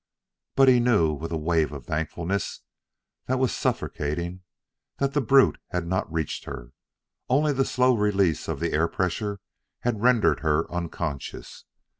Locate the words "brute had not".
5.21-6.11